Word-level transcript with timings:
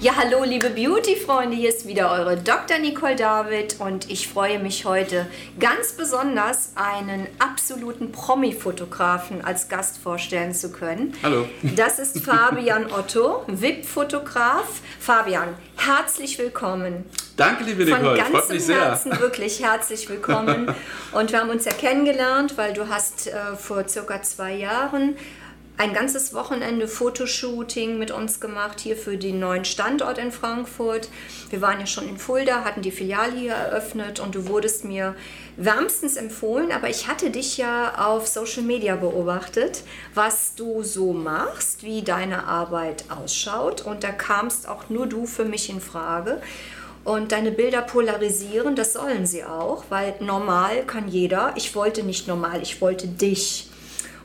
Ja, 0.00 0.12
hallo 0.14 0.44
liebe 0.44 0.70
Beauty-Freunde, 0.70 1.56
hier 1.56 1.70
ist 1.70 1.88
wieder 1.88 2.12
eure 2.12 2.36
Dr. 2.36 2.78
Nicole 2.78 3.16
David 3.16 3.80
und 3.80 4.08
ich 4.08 4.28
freue 4.28 4.60
mich 4.60 4.84
heute 4.84 5.26
ganz 5.58 5.94
besonders, 5.94 6.70
einen 6.76 7.26
absoluten 7.40 8.12
Promi-Fotografen 8.12 9.44
als 9.44 9.68
Gast 9.68 9.98
vorstellen 9.98 10.54
zu 10.54 10.70
können. 10.70 11.14
Hallo. 11.24 11.48
Das 11.74 11.98
ist 11.98 12.20
Fabian 12.20 12.92
Otto, 12.92 13.42
VIP-Fotograf. 13.48 14.68
Fabian, 15.00 15.48
herzlich 15.76 16.38
willkommen. 16.38 17.04
Danke, 17.36 17.64
liebe 17.64 17.84
Nicole, 17.84 17.96
Von 17.96 18.04
freut 18.04 18.32
ganzem 18.32 18.60
sehr. 18.60 18.80
Herzen 18.80 19.18
wirklich 19.18 19.60
herzlich 19.64 20.08
willkommen. 20.08 20.72
Und 21.10 21.32
wir 21.32 21.40
haben 21.40 21.50
uns 21.50 21.64
ja 21.64 21.72
kennengelernt, 21.72 22.56
weil 22.56 22.72
du 22.72 22.88
hast 22.88 23.26
äh, 23.26 23.56
vor 23.56 23.88
circa 23.88 24.22
zwei 24.22 24.54
Jahren 24.54 25.16
ein 25.78 25.94
ganzes 25.94 26.34
Wochenende 26.34 26.88
Fotoshooting 26.88 27.98
mit 27.98 28.10
uns 28.10 28.40
gemacht, 28.40 28.80
hier 28.80 28.96
für 28.96 29.16
den 29.16 29.38
neuen 29.38 29.64
Standort 29.64 30.18
in 30.18 30.32
Frankfurt. 30.32 31.08
Wir 31.50 31.62
waren 31.62 31.78
ja 31.78 31.86
schon 31.86 32.08
in 32.08 32.18
Fulda, 32.18 32.64
hatten 32.64 32.82
die 32.82 32.90
Filiale 32.90 33.36
hier 33.36 33.52
eröffnet 33.52 34.18
und 34.18 34.34
du 34.34 34.48
wurdest 34.48 34.84
mir 34.84 35.14
wärmstens 35.56 36.16
empfohlen, 36.16 36.72
aber 36.72 36.90
ich 36.90 37.06
hatte 37.06 37.30
dich 37.30 37.58
ja 37.58 38.06
auf 38.06 38.26
Social 38.26 38.64
Media 38.64 38.96
beobachtet, 38.96 39.84
was 40.14 40.56
du 40.56 40.82
so 40.82 41.12
machst, 41.12 41.84
wie 41.84 42.02
deine 42.02 42.48
Arbeit 42.48 43.04
ausschaut 43.08 43.80
und 43.82 44.02
da 44.02 44.10
kamst 44.10 44.68
auch 44.68 44.88
nur 44.88 45.06
du 45.06 45.26
für 45.26 45.44
mich 45.44 45.70
in 45.70 45.80
Frage. 45.80 46.42
Und 47.04 47.30
deine 47.30 47.52
Bilder 47.52 47.82
polarisieren, 47.82 48.74
das 48.74 48.94
sollen 48.94 49.26
sie 49.26 49.44
auch, 49.44 49.84
weil 49.90 50.16
normal 50.18 50.84
kann 50.84 51.06
jeder. 51.06 51.52
Ich 51.56 51.74
wollte 51.76 52.02
nicht 52.02 52.26
normal, 52.26 52.60
ich 52.62 52.80
wollte 52.80 53.06
dich. 53.06 53.70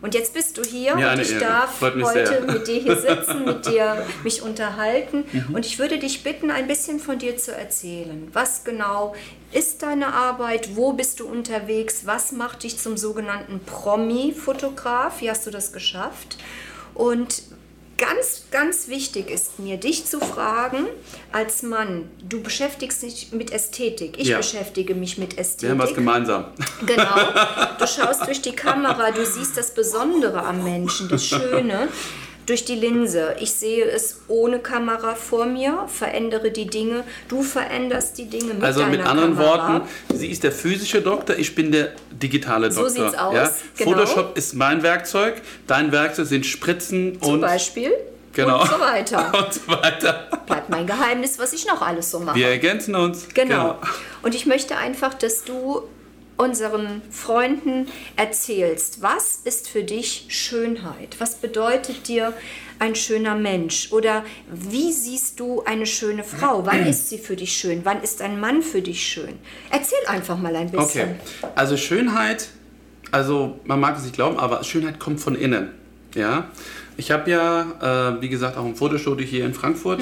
Und 0.03 0.15
jetzt 0.15 0.33
bist 0.33 0.57
du 0.57 0.63
hier 0.63 0.97
Mir 0.97 1.11
und 1.11 1.21
ich 1.21 1.31
Ehre. 1.31 1.39
darf 1.39 1.79
heute 1.79 2.27
sehr. 2.27 2.41
mit 2.41 2.67
dir 2.67 2.81
hier 2.81 2.97
sitzen, 2.97 3.45
mit 3.45 3.65
dir 3.69 4.05
mich 4.25 4.41
unterhalten. 4.41 5.23
Mhm. 5.31 5.55
Und 5.55 5.65
ich 5.65 5.79
würde 5.79 5.97
dich 5.97 6.23
bitten, 6.23 6.51
ein 6.51 6.67
bisschen 6.67 6.99
von 6.99 7.19
dir 7.19 7.37
zu 7.37 7.55
erzählen. 7.55 8.27
Was 8.33 8.65
genau 8.65 9.15
ist 9.53 9.81
deine 9.81 10.13
Arbeit? 10.13 10.75
Wo 10.75 10.91
bist 10.91 11.21
du 11.21 11.25
unterwegs? 11.25 12.01
Was 12.05 12.33
macht 12.33 12.63
dich 12.63 12.79
zum 12.79 12.97
sogenannten 12.97 13.61
Promi-Fotograf? 13.61 15.21
Wie 15.21 15.29
hast 15.29 15.47
du 15.47 15.51
das 15.51 15.71
geschafft? 15.71 16.37
Und 16.93 17.41
ganz, 18.03 18.43
ganz 18.51 18.87
wichtig 18.87 19.29
ist 19.29 19.59
mir, 19.59 19.77
dich 19.77 20.05
zu 20.05 20.19
fragen 20.19 20.87
als 21.31 21.63
Mann. 21.63 22.09
Du 22.27 22.41
beschäftigst 22.41 23.01
dich 23.01 23.31
mit 23.31 23.51
Ästhetik. 23.51 24.15
Ich 24.17 24.27
Ja. 24.27 24.37
beschäftige 24.37 24.93
mich 24.95 25.17
mit 25.17 25.37
Ästhetik. 25.37 25.61
Wir 25.63 25.69
haben 25.71 25.79
was 25.79 25.93
gemeinsam. 25.95 26.45
Genau. 26.85 27.15
Du 27.79 27.87
schaust 27.87 28.21
durch 28.27 28.41
die 28.41 28.51
Kamera, 28.53 29.11
du 29.11 29.25
siehst 29.25 29.55
das 29.57 29.73
Besondere 29.73 30.43
am 30.43 30.63
Menschen, 30.63 31.07
das 31.07 31.25
Schöne 31.25 31.87
durch 32.45 32.65
die 32.65 32.75
Linse. 32.75 33.35
Ich 33.39 33.51
sehe 33.53 33.85
es 33.85 34.21
ohne 34.27 34.59
Kamera 34.59 35.15
vor 35.15 35.45
mir, 35.45 35.85
verändere 35.87 36.51
die 36.51 36.67
Dinge, 36.67 37.03
du 37.29 37.41
veränderst 37.43 38.17
die 38.17 38.25
Dinge 38.25 38.53
mit 38.55 38.63
Also 38.63 38.85
mit 38.85 39.01
anderen 39.05 39.35
Kamera. 39.37 39.73
Worten, 39.73 39.87
sie 40.13 40.27
ist 40.29 40.43
der 40.43 40.51
physische 40.51 41.01
Doktor, 41.01 41.37
ich 41.37 41.55
bin 41.55 41.71
der 41.71 41.89
digitale 42.11 42.71
So 42.71 42.83
Doktor. 42.83 43.05
sieht's 43.09 43.17
aus, 43.17 43.33
Ja? 43.35 43.51
genau. 43.77 43.91
Photoshop 43.91 44.37
ist 44.37 44.53
mein 44.55 44.83
Werkzeug, 44.83 45.41
dein 45.67 45.91
Werkzeug 45.91 46.27
sind 46.27 46.45
Spritzen 46.45 47.19
Zum 47.21 47.35
und 47.35 47.41
Beispiel 47.41 47.91
genau. 48.33 48.61
und 48.61 48.69
so 48.69 48.79
weiter. 48.79 49.31
und 49.45 49.53
so 49.53 49.67
weiter. 49.67 50.27
Bleibt 50.45 50.69
mein 50.69 50.85
Geheimnis, 50.87 51.39
was 51.39 51.53
ich 51.53 51.65
noch 51.65 51.81
alles 51.81 52.11
so 52.11 52.19
mache. 52.19 52.37
Wir 52.37 52.49
ergänzen 52.49 52.95
uns. 52.95 53.27
Genau. 53.33 53.77
Und 54.21 54.35
ich 54.35 54.45
möchte 54.45 54.75
einfach, 54.77 55.13
dass 55.13 55.43
du 55.43 55.83
unseren 56.37 57.01
Freunden 57.09 57.87
erzählst, 58.15 59.01
was 59.01 59.41
ist 59.43 59.69
für 59.69 59.83
dich 59.83 60.25
Schönheit? 60.29 61.15
Was 61.19 61.35
bedeutet 61.35 62.07
dir 62.07 62.33
ein 62.79 62.95
schöner 62.95 63.35
Mensch? 63.35 63.91
Oder 63.91 64.23
wie 64.51 64.91
siehst 64.91 65.39
du 65.39 65.63
eine 65.63 65.85
schöne 65.85 66.23
Frau? 66.23 66.65
Wann 66.65 66.85
ist 66.87 67.09
sie 67.09 67.17
für 67.17 67.35
dich 67.35 67.53
schön? 67.53 67.81
Wann 67.83 68.01
ist 68.01 68.21
ein 68.21 68.39
Mann 68.39 68.61
für 68.61 68.81
dich 68.81 69.05
schön? 69.05 69.39
Erzähl 69.69 70.05
einfach 70.07 70.37
mal 70.37 70.55
ein 70.55 70.71
bisschen. 70.71 71.09
Okay, 71.11 71.15
also 71.55 71.77
Schönheit, 71.77 72.49
also 73.11 73.59
man 73.65 73.79
mag 73.79 73.97
es 73.97 74.03
nicht 74.03 74.15
glauben, 74.15 74.37
aber 74.37 74.63
Schönheit 74.63 74.99
kommt 74.99 75.19
von 75.19 75.35
innen. 75.35 75.69
Ja, 76.15 76.49
ich 76.97 77.11
habe 77.11 77.29
ja, 77.29 78.11
äh, 78.17 78.21
wie 78.21 78.29
gesagt, 78.29 78.57
auch 78.57 78.65
ein 78.65 78.75
Fotostudio 78.75 79.25
hier 79.25 79.45
in 79.45 79.53
Frankfurt. 79.53 80.01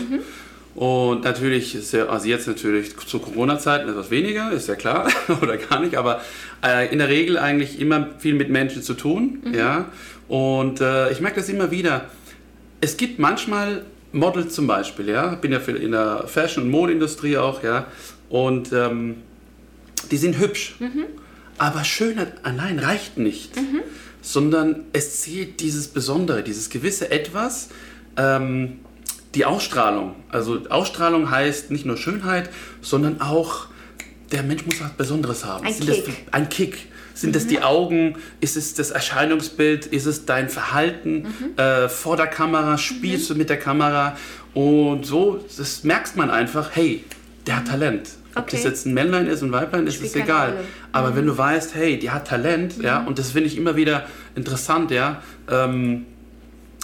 Und 0.74 1.26
natürlich 1.26 1.76
ist 1.76 1.92
ja, 1.92 2.08
also 2.08 2.28
jetzt 2.28 2.48
natürlich 2.48 2.96
zu 2.98 3.20
Corona-Zeiten 3.20 3.90
etwas 3.90 4.09
weniger, 4.09 4.52
ist 4.52 4.68
ja 4.68 4.76
klar, 4.76 5.12
oder 5.42 5.58
gar 5.58 5.82
nicht, 5.82 5.96
aber 5.96 6.22
äh, 6.64 6.92
in 6.92 7.00
der 7.00 7.09
Regel 7.09 7.38
eigentlich 7.38 7.80
immer 7.80 8.09
viel 8.20 8.36
mit 8.36 8.50
Menschen 8.50 8.82
zu 8.82 8.94
tun. 8.94 9.44
Ja, 9.54 9.90
und 10.30 10.80
äh, 10.80 11.12
ich 11.12 11.20
merke 11.20 11.42
das 11.42 11.50
immer 11.50 11.72
wieder. 11.72 12.06
Es 12.80 12.96
gibt 12.96 13.20
manchmal 13.20 13.86
Models 14.14 14.56
zum 14.56 14.66
Beispiel, 14.66 15.09
ja, 15.09 15.34
ich 15.34 15.40
bin 15.40 15.52
ja 15.52 15.59
in 15.59 15.92
der 15.92 16.26
Fashion- 16.28 16.64
und 16.64 16.70
Modeindustrie 16.70 17.38
auch, 17.38 17.64
ja, 17.64 17.88
und 18.30 18.72
ähm, 18.72 19.18
die 20.09 20.18
sind 20.18 20.40
hübsch. 20.40 20.76
Aber 21.58 21.84
Schönheit 21.84 22.44
allein 22.44 22.80
reicht 22.80 23.18
nicht, 23.18 23.52
sondern 24.22 24.86
es 24.94 25.22
zählt 25.22 25.59
dieses 25.59 25.90
Besondere, 25.90 26.44
dieses 26.44 26.70
gewisse 26.70 27.12
Etwas, 27.12 27.70
ähm, 28.18 28.80
die 29.36 29.46
Ausstrahlung. 29.46 30.16
Also 30.30 30.62
Ausstrahlung 30.69 31.31
heißt 31.31 31.72
nicht 31.72 31.86
nur 31.86 31.97
Schönheit, 31.97 32.50
sondern 32.81 33.22
auch, 33.22 33.68
der 34.31 34.44
Mensch 34.44 34.66
muss 34.66 34.81
was 34.81 34.92
Besonderes 34.92 35.46
haben. 35.46 35.66
Ein 35.66 35.74
Sind 35.74 35.90
Kick. 35.90 36.06
Das, 36.06 36.34
ein 36.34 36.50
Kick. 36.50 36.88
Sind 37.14 37.36
es 37.36 37.46
die 37.46 37.62
Augen? 37.62 38.16
Ist 38.40 38.56
es 38.56 38.74
das 38.74 38.91
Erscheinungsbild? 38.91 39.86
Ist 39.86 40.06
es 40.06 40.25
dein 40.25 40.50
Verhalten 40.50 41.28
äh, 41.58 41.90
vor 41.90 42.16
der 42.18 42.28
Kamera? 42.28 42.78
Spielst 42.78 43.30
du 43.30 43.36
mit 43.36 43.50
der 43.50 43.59
Kamera? 43.59 44.16
Und 44.53 45.06
so, 45.06 45.44
das 45.58 45.84
merkst 45.84 46.16
man 46.16 46.30
einfach, 46.31 46.72
hey, 46.74 47.03
der 47.46 47.58
hat 47.58 47.68
Talent. 47.68 48.09
Ob 48.34 48.44
Okay. 48.44 48.52
das 48.56 48.64
jetzt 48.64 48.86
ein 48.86 48.94
Männlein 48.94 49.28
ist, 49.28 49.41
ein 49.41 49.52
Weiblein, 49.52 49.88
ist 49.88 49.96
Spielt 49.96 50.08
es 50.08 50.14
keine 50.14 50.24
egal. 50.24 50.53
Aber 50.94 51.16
wenn 51.18 51.25
du 51.25 51.38
weißt, 51.38 51.75
hey, 51.75 52.00
die 52.00 52.12
hat 52.12 52.28
Talent, 52.28 52.81
ja, 52.81 53.03
und 53.03 53.20
das 53.20 53.31
finde 53.31 53.47
ich 53.47 53.58
immer 53.58 53.75
wieder 53.75 54.06
interessant, 54.36 54.90
ja. 54.90 55.22
Ähm, 55.50 56.06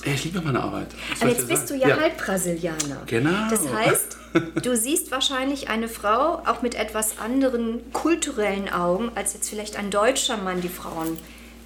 ich 0.03 0.23
liebe 0.25 0.41
meine 0.41 0.61
Arbeit. 0.61 0.91
Soll 1.15 1.29
Aber 1.29 1.37
jetzt 1.37 1.47
bist 1.47 1.69
du 1.69 1.77
sagen? 1.77 1.89
ja, 1.89 1.99
halb 1.99 2.17
Brasilianer. 2.17 3.01
Genau. 3.05 3.49
Das 3.49 3.67
heißt, 3.71 4.17
du 4.63 4.75
siehst 4.75 5.11
wahrscheinlich 5.11 5.69
eine 5.69 5.87
Frau 5.87 6.41
auch 6.45 6.61
mit 6.61 6.75
etwas 6.75 7.19
anderen 7.19 7.91
kulturellen 7.93 8.69
Augen 8.69 9.11
als 9.15 9.33
jetzt 9.33 9.49
vielleicht 9.49 9.77
ein 9.77 9.89
deutscher 9.89 10.37
Mann, 10.37 10.61
die 10.61 10.69
Frauen. 10.69 11.17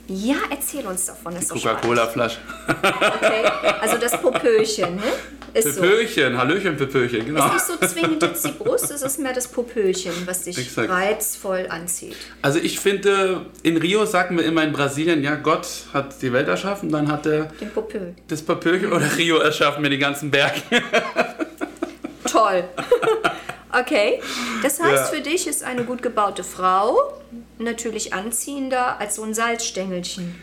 Ja, 0.08 0.36
erzähl 0.50 0.86
uns 0.88 1.06
davon. 1.06 1.36
Das. 1.36 1.50
Coca-Cola-Flasche. 1.50 2.40
Okay, 2.68 3.46
also 3.80 3.98
das 3.98 4.20
Popöchen, 4.22 4.96
ne? 4.96 5.04
Ist 5.54 5.76
so. 5.76 5.82
Pöpöchen, 5.82 6.38
Hallöchen, 6.38 6.78
Pöpöchen, 6.78 7.26
genau. 7.26 7.46
Ist 7.48 7.70
nicht 7.70 7.82
so 7.82 7.88
zwingend 7.88 8.24
jetzt 8.24 8.46
die 8.46 8.52
Brust, 8.52 8.90
es 8.92 9.02
ist 9.02 9.20
mehr 9.20 9.34
das 9.34 9.48
Popöchen, 9.50 10.14
was 10.26 10.44
dich 10.44 10.58
Exakt. 10.58 10.90
reizvoll 10.90 11.68
anzieht. 11.70 12.16
Also 12.42 12.60
ich 12.60 12.80
finde, 12.80 13.46
in 13.64 13.78
Rio 13.78 14.06
sagen 14.06 14.38
wir 14.38 14.46
immer 14.46 14.64
in 14.64 14.72
Brasilien, 14.72 15.22
ja, 15.24 15.36
Gott 15.36 15.68
hat 15.94 16.22
die 16.22 16.32
Welt 16.32 16.48
erschaffen, 16.48 16.90
dann 16.92 17.12
hat 17.12 17.26
er 17.26 17.46
Den 17.60 17.70
Popö. 17.72 18.00
das 18.28 18.42
Pöpöchen 18.42 18.94
oder 18.94 19.06
Rio 19.18 19.38
erschaffen 19.40 19.82
mir 19.82 19.90
die 19.90 19.98
ganzen 19.98 20.32
Berge. 20.32 20.62
Toll. 22.26 22.64
Okay, 23.74 24.20
das 24.62 24.82
heißt 24.82 24.94
Ja. 25.14 25.18
für 25.18 25.22
dich 25.22 25.48
ist 25.48 25.64
eine 25.64 25.86
gut 25.86 26.02
gebaute 26.02 26.44
Frau 26.44 27.14
natürlich 27.58 28.14
anziehender 28.14 29.00
als 29.00 29.16
so 29.16 29.24
ein 29.24 29.34
Salzstängelchen. 29.34 30.36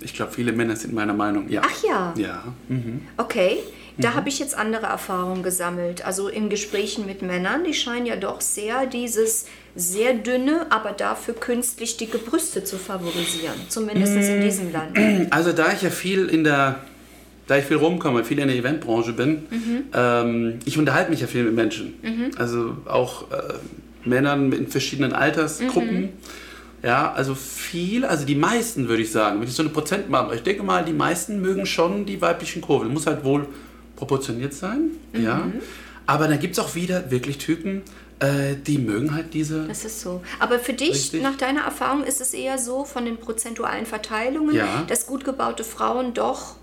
Ich 0.00 0.14
glaube, 0.14 0.32
viele 0.32 0.52
Männer 0.52 0.74
sind 0.74 0.94
meiner 0.94 1.12
Meinung, 1.12 1.50
ja. 1.50 1.60
Ach 1.62 1.84
ja. 1.84 2.14
Ja. 2.16 2.44
Mhm. 2.68 3.02
Okay, 3.18 3.58
da 3.98 4.14
habe 4.14 4.28
ich 4.28 4.38
jetzt 4.38 4.56
andere 4.56 4.86
Erfahrungen 4.86 5.42
gesammelt. 5.42 6.04
Also 6.06 6.28
in 6.28 6.48
Gesprächen 6.48 7.04
mit 7.06 7.20
Männern, 7.22 7.64
die 7.64 7.74
scheinen 7.74 8.06
ja 8.06 8.16
doch 8.16 8.40
sehr 8.40 8.86
dieses 8.86 9.46
sehr 9.74 10.14
dünne, 10.14 10.66
aber 10.70 10.92
dafür 10.92 11.34
künstlich 11.34 11.96
dicke 11.96 12.18
Brüste 12.18 12.64
zu 12.64 12.78
favorisieren. 12.78 13.54
Zumindest 13.68 14.14
Mm. 14.14 14.18
in 14.18 14.40
diesem 14.42 14.72
Land. 14.72 14.96
Also 15.30 15.52
da 15.52 15.72
ich 15.72 15.82
ja 15.82 15.90
viel 15.90 16.26
in 16.26 16.44
der, 16.44 16.80
da 17.46 17.58
ich 17.58 17.64
viel 17.64 17.76
rumkomme, 17.76 18.24
viel 18.24 18.38
in 18.38 18.48
der 18.48 18.56
Eventbranche 18.56 19.12
bin, 19.12 19.46
ähm, 19.94 20.58
ich 20.64 20.78
unterhalte 20.78 21.10
mich 21.10 21.20
ja 21.20 21.26
viel 21.26 21.44
mit 21.44 21.54
Menschen. 21.54 22.32
Also 22.38 22.76
auch 22.86 23.30
äh, 23.30 23.54
Männern 24.04 24.52
in 24.52 24.66
verschiedenen 24.68 25.12
Altersgruppen. 25.12 26.10
Ja, 26.82 27.12
also 27.12 27.34
viel, 27.34 28.04
also 28.04 28.24
die 28.24 28.36
meisten 28.36 28.88
würde 28.88 29.02
ich 29.02 29.10
sagen, 29.10 29.40
wenn 29.40 29.48
ich 29.48 29.54
so 29.54 29.62
eine 29.64 29.70
Prozent 29.70 30.08
mache, 30.10 30.36
ich 30.36 30.42
denke 30.44 30.62
mal, 30.62 30.84
die 30.84 30.92
meisten 30.92 31.40
mögen 31.40 31.66
schon 31.66 32.06
die 32.06 32.20
weiblichen 32.20 32.62
Kurven. 32.62 32.92
Muss 32.92 33.06
halt 33.06 33.24
wohl 33.24 33.46
proportioniert 33.98 34.54
sein, 34.54 34.92
ja. 35.12 35.42
Aber 36.06 36.28
dann 36.28 36.38
gibt 36.38 36.54
es 36.54 36.58
auch 36.64 36.74
wieder 36.74 37.10
wirklich 37.10 37.36
Typen, 37.38 37.82
äh, 38.20 38.54
die 38.56 38.78
mögen 38.78 39.14
halt 39.14 39.34
diese 39.34 39.66
Das 39.68 39.84
ist 39.84 40.00
so. 40.00 40.22
Aber 40.38 40.58
für 40.58 40.72
dich, 40.72 40.90
Richtig. 40.90 41.22
nach 41.22 41.36
deiner 41.36 41.62
Erfahrung, 41.62 42.04
ist 42.04 42.20
es 42.20 42.32
eher 42.32 42.58
so 42.58 42.84
von 42.84 43.04
den 43.04 43.16
prozentualen 43.18 43.84
Verteilungen, 43.86 44.54
Ja. 44.54 44.84
dass 44.88 45.06
gut 45.06 45.24
gebaute 45.24 45.64
Frauen 45.64 46.14
doch 46.14 46.54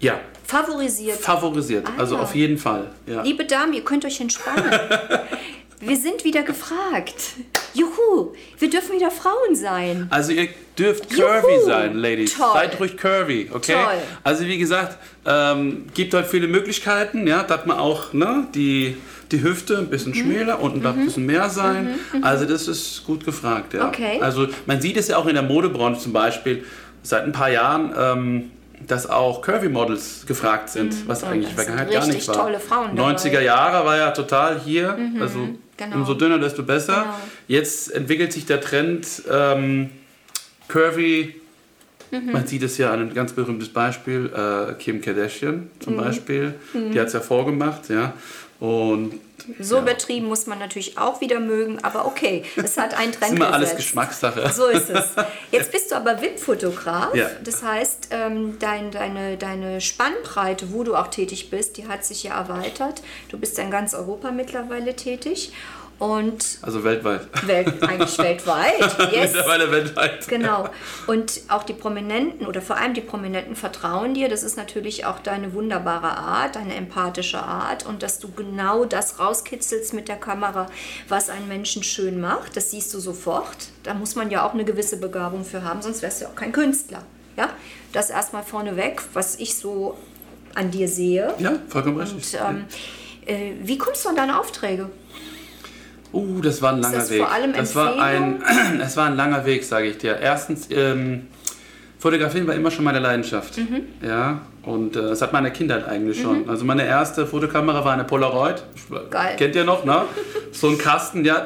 Ja, 0.00 0.20
Favorisiert. 0.44 1.18
favorisiert. 1.18 1.86
Ah, 1.88 2.00
Also 2.00 2.14
ja. 2.16 2.20
auf 2.22 2.34
jeden 2.34 2.58
Fall. 2.58 2.90
Ja. 3.06 3.22
Liebe 3.22 3.44
Damen, 3.46 3.72
ihr 3.72 3.82
könnt 3.82 4.04
euch 4.04 4.20
entspannen. 4.20 4.64
Wir 5.80 5.96
sind 5.96 6.24
wieder 6.24 6.42
gefragt. 6.42 7.14
Juhu, 7.78 8.32
wir 8.58 8.70
dürfen 8.70 8.94
wieder 8.96 9.10
Frauen 9.10 9.54
sein. 9.54 10.06
Also 10.10 10.32
ihr 10.32 10.48
dürft 10.78 11.08
curvy 11.10 11.54
Juhu. 11.56 11.66
sein, 11.66 11.94
Ladies. 11.96 12.36
Toll. 12.36 12.46
Seid 12.54 12.80
ruhig 12.80 12.96
curvy, 12.96 13.48
okay? 13.52 13.74
Toll. 13.74 13.98
Also 14.24 14.44
wie 14.46 14.58
gesagt, 14.58 14.98
ähm, 15.26 15.86
gibt 15.94 16.12
dort 16.14 16.26
viele 16.26 16.48
Möglichkeiten, 16.48 17.26
ja, 17.26 17.42
dass 17.42 17.66
man 17.66 17.78
auch 17.78 18.12
ne, 18.12 18.46
die, 18.54 18.96
die 19.32 19.42
Hüfte 19.42 19.78
ein 19.78 19.84
Mhm. 19.84 19.90
bisschen 19.90 20.14
schmäler, 20.14 20.60
unten 20.60 20.82
darf 20.82 20.96
ein 20.96 21.04
bisschen 21.06 21.26
mehr 21.26 21.50
sein. 21.50 21.98
Also 22.22 22.44
das 22.44 22.68
ist 22.68 23.04
gut 23.06 23.24
gefragt, 23.24 23.74
ja. 23.74 23.88
Okay. 23.88 24.18
Also 24.20 24.46
man 24.66 24.80
sieht 24.80 24.96
es 24.96 25.08
ja 25.08 25.16
auch 25.16 25.26
in 25.26 25.34
der 25.34 25.42
Modebranche 25.44 26.00
zum 26.00 26.12
Beispiel 26.12 26.64
seit 27.02 27.24
ein 27.24 27.32
paar 27.32 27.50
Jahren, 27.50 27.92
ähm, 27.98 28.50
dass 28.88 29.08
auch 29.08 29.42
Curvy-Models 29.42 30.24
gefragt 30.26 30.70
sind, 30.70 31.06
was 31.06 31.22
und 31.22 31.28
eigentlich 31.30 31.54
Vergangenheit 31.54 31.90
gar 31.92 32.06
nicht 32.06 32.26
war. 32.28 32.34
tolle 32.34 32.58
Frauen 32.60 32.96
dabei. 32.96 33.12
90er 33.12 33.40
Jahre 33.40 33.86
war 33.86 33.96
ja 33.96 34.10
total 34.10 34.58
hier, 34.60 34.98
also 35.20 35.48
genau. 35.76 35.96
umso 35.96 36.14
dünner, 36.14 36.38
desto 36.38 36.62
besser. 36.62 37.02
Genau. 37.02 37.14
Jetzt 37.48 37.92
entwickelt 37.92 38.32
sich 38.32 38.46
der 38.46 38.60
Trend 38.60 39.06
ähm, 39.30 39.90
Curvy. 40.68 41.34
Mhm. 42.10 42.32
Man 42.32 42.46
sieht 42.46 42.62
es 42.62 42.78
ja 42.78 42.90
an 42.90 43.00
ein 43.00 43.14
ganz 43.14 43.32
berühmtes 43.34 43.68
Beispiel, 43.68 44.30
äh, 44.34 44.72
Kim 44.74 45.00
Kardashian 45.02 45.70
zum 45.80 45.94
Mhm. 45.94 45.98
Beispiel. 45.98 46.54
Die 46.72 46.98
hat 46.98 47.08
es 47.08 47.12
ja 47.12 47.20
vorgemacht, 47.20 47.88
ja. 47.90 48.14
Und 48.60 49.20
So 49.60 49.78
übertrieben 49.78 50.26
muss 50.26 50.46
man 50.46 50.58
natürlich 50.58 50.98
auch 50.98 51.20
wieder 51.20 51.38
mögen, 51.38 51.78
aber 51.84 52.06
okay, 52.06 52.42
es 52.56 52.76
hat 52.76 52.94
einen 52.94 53.10
ist 53.10 53.20
Trend 53.20 53.36
immer 53.36 53.52
alles. 53.52 53.76
Geschmackssache. 53.76 54.52
So 54.52 54.66
ist 54.66 54.90
es. 54.90 55.10
Jetzt 55.52 55.70
bist 55.70 55.92
du 55.92 55.96
aber 55.96 56.20
VIP-Fotograf. 56.20 57.14
Ja. 57.14 57.30
Das 57.44 57.62
heißt, 57.62 58.08
ähm, 58.10 58.58
dein, 58.58 58.90
deine, 58.90 59.36
deine 59.36 59.80
Spannbreite, 59.80 60.72
wo 60.72 60.82
du 60.82 60.96
auch 60.96 61.06
tätig 61.06 61.50
bist, 61.50 61.76
die 61.76 61.86
hat 61.86 62.04
sich 62.04 62.24
ja 62.24 62.36
erweitert. 62.36 63.02
Du 63.28 63.38
bist 63.38 63.56
ja 63.58 63.64
in 63.64 63.70
ganz 63.70 63.94
Europa 63.94 64.32
mittlerweile 64.32 64.96
tätig 64.96 65.52
und 65.98 66.58
Also 66.62 66.84
weltweit. 66.84 67.22
Welt, 67.46 67.82
eigentlich 67.82 68.16
weltweit. 68.18 69.12
Yes. 69.12 69.32
Mittlerweile 69.32 69.70
weltweit. 69.70 70.28
Genau. 70.28 70.68
Und 71.06 71.40
auch 71.48 71.64
die 71.64 71.72
Prominenten 71.72 72.46
oder 72.46 72.62
vor 72.62 72.76
allem 72.76 72.94
die 72.94 73.00
Prominenten 73.00 73.56
vertrauen 73.56 74.14
dir. 74.14 74.28
Das 74.28 74.42
ist 74.44 74.56
natürlich 74.56 75.06
auch 75.06 75.18
deine 75.18 75.52
wunderbare 75.54 76.16
Art, 76.16 76.56
deine 76.56 76.74
empathische 76.74 77.42
Art 77.42 77.84
und 77.84 78.02
dass 78.02 78.20
du 78.20 78.30
genau 78.30 78.84
das 78.84 79.18
rauskitzelst 79.18 79.92
mit 79.92 80.08
der 80.08 80.16
Kamera, 80.16 80.66
was 81.08 81.30
einen 81.30 81.48
Menschen 81.48 81.82
schön 81.82 82.20
macht. 82.20 82.56
Das 82.56 82.70
siehst 82.70 82.94
du 82.94 83.00
sofort. 83.00 83.56
Da 83.82 83.94
muss 83.94 84.14
man 84.14 84.30
ja 84.30 84.46
auch 84.46 84.54
eine 84.54 84.64
gewisse 84.64 84.98
Begabung 84.98 85.44
für 85.44 85.64
haben, 85.64 85.82
sonst 85.82 86.02
wärst 86.02 86.20
du 86.20 86.26
ja 86.26 86.30
auch 86.30 86.36
kein 86.36 86.52
Künstler. 86.52 87.02
Ja? 87.36 87.50
Das 87.92 88.10
erstmal 88.10 88.44
vorneweg, 88.44 89.02
was 89.14 89.36
ich 89.36 89.56
so 89.56 89.98
an 90.54 90.70
dir 90.70 90.88
sehe. 90.88 91.34
Ja, 91.38 91.58
vollkommen 91.68 91.98
richtig. 91.98 92.40
Und 92.40 92.48
ähm, 92.48 92.64
äh, 93.26 93.52
wie 93.62 93.78
kommst 93.78 94.04
du 94.04 94.10
an 94.10 94.16
deine 94.16 94.38
Aufträge? 94.38 94.90
Uh, 96.12 96.40
das 96.40 96.62
war 96.62 96.72
ein 96.72 96.80
langer 96.80 96.98
das 96.98 97.10
Weg. 97.10 97.18
vor 97.18 97.30
allem 97.32 97.52
das 97.52 97.74
war 97.74 97.98
ein, 98.00 98.42
es 98.80 98.96
war 98.96 99.06
ein 99.06 99.16
langer 99.16 99.44
Weg, 99.44 99.64
sage 99.64 99.88
ich 99.88 99.98
dir. 99.98 100.16
Erstens, 100.18 100.68
ähm, 100.70 101.26
Fotografieren 102.00 102.46
war 102.46 102.54
immer 102.54 102.70
schon 102.70 102.84
meine 102.84 103.00
Leidenschaft. 103.00 103.58
Mhm. 103.58 103.82
Ja, 104.06 104.40
und 104.62 104.94
äh, 104.94 105.00
das 105.02 105.20
hat 105.20 105.32
meine 105.32 105.50
Kindheit 105.50 105.84
eigentlich 105.88 106.22
schon. 106.22 106.48
Also 106.48 106.64
meine 106.64 106.86
erste 106.86 107.26
Fotokamera 107.26 107.84
war 107.84 107.92
eine 107.92 108.04
Polaroid. 108.04 108.62
Geil. 109.10 109.34
Kennt 109.36 109.56
ihr 109.56 109.64
noch, 109.64 109.84
ne? 109.84 110.02
So 110.52 110.68
ein 110.68 110.78
Kasten, 110.78 111.24
ja. 111.24 111.44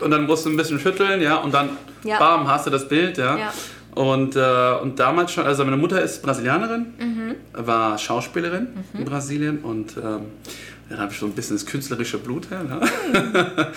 Und 0.00 0.10
dann 0.10 0.26
musst 0.26 0.46
du 0.46 0.50
ein 0.50 0.56
bisschen 0.56 0.78
schütteln, 0.78 1.20
ja. 1.20 1.36
Und 1.36 1.52
dann, 1.52 1.70
Ja. 2.04 2.18
bam, 2.18 2.46
hast 2.46 2.66
du 2.66 2.70
das 2.70 2.86
Bild, 2.88 3.18
ja. 3.18 3.36
Ja. 3.36 3.52
Und, 4.00 4.36
äh, 4.36 4.72
und 4.82 4.98
damals 5.00 5.32
schon, 5.32 5.44
also 5.46 5.64
meine 5.64 5.76
Mutter 5.76 6.00
ist 6.00 6.22
Brasilianerin, 6.22 6.94
Mhm. 6.98 7.13
War 7.56 7.98
Schauspielerin 7.98 8.68
in 8.94 9.04
Brasilien 9.04 9.58
und 9.60 9.96
ähm, 9.96 10.22
dann 10.88 10.98
habe 10.98 11.12
ich 11.12 11.18
so 11.18 11.26
ein 11.26 11.32
bisschen 11.32 11.56
das 11.56 11.64
künstlerische 11.66 12.18
Blut 12.18 12.50
her. 12.50 12.62
Ne? 12.64 13.70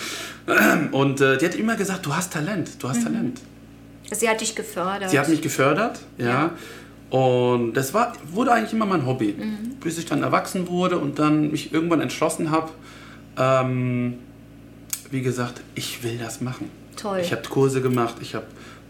und 0.92 1.20
äh, 1.20 1.38
die 1.38 1.46
hat 1.46 1.54
immer 1.54 1.76
gesagt, 1.76 2.04
du 2.06 2.14
hast 2.14 2.32
Talent, 2.32 2.70
du 2.82 2.86
Mhm. 2.86 2.90
hast 2.90 3.02
Talent. 3.02 3.40
Sie 4.10 4.28
hat 4.28 4.40
dich 4.40 4.54
gefördert. 4.54 5.10
Sie 5.10 5.18
hat 5.18 5.28
mich 5.28 5.42
gefördert, 5.42 6.00
ja. 6.16 6.50
Und 7.10 7.72
das 7.74 7.94
war, 7.94 8.12
wurde 8.32 8.52
eigentlich 8.52 8.72
immer 8.72 8.86
mein 8.86 9.06
Hobby. 9.06 9.34
Mhm. 9.38 9.76
Bis 9.80 9.98
ich 9.98 10.06
dann 10.06 10.22
erwachsen 10.22 10.68
wurde 10.68 10.98
und 10.98 11.18
dann 11.18 11.50
mich 11.50 11.72
irgendwann 11.72 12.00
entschlossen 12.00 12.50
habe, 12.50 12.70
ähm, 13.38 14.14
wie 15.10 15.22
gesagt, 15.22 15.60
ich 15.74 16.02
will 16.02 16.18
das 16.18 16.40
machen. 16.40 16.70
Toll. 16.96 17.20
Ich 17.20 17.32
habe 17.32 17.42
Kurse 17.48 17.80
gemacht, 17.80 18.16
ich 18.20 18.34
habe 18.34 18.46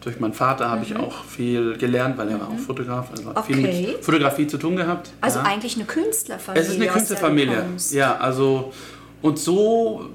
durch 0.09 0.21
meinen 0.21 0.33
Vater 0.33 0.71
habe 0.71 0.85
ich 0.85 0.97
auch 0.97 1.23
viel 1.25 1.77
gelernt, 1.77 2.17
weil 2.17 2.29
er 2.31 2.41
war 2.41 2.49
auch 2.49 2.59
Fotograf, 2.59 3.11
also 3.11 3.29
hat 3.35 3.45
viel 3.47 3.57
Mhm. 3.57 3.65
Okay. 3.65 3.87
mit 3.93 4.05
Fotografie 4.05 4.47
zu 4.47 4.57
tun 4.57 4.75
gehabt. 4.77 5.11
Also 5.21 5.41
ja. 5.41 5.45
eigentlich 5.45 5.77
eine 5.77 5.85
Künstlerfamilie. 5.85 6.63
Es 6.67 6.71
ist 6.73 6.81
eine 6.81 6.91
Künstlerfamilie. 6.91 7.63
Ja, 7.91 8.17
also 8.17 8.73
und 9.21 9.39
so, 9.39 10.09